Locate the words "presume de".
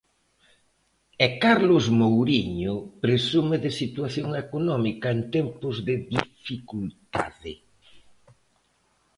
3.03-3.71